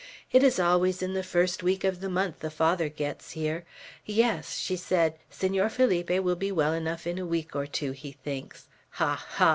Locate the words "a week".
7.19-7.55